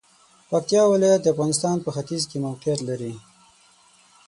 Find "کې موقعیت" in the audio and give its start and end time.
2.29-2.79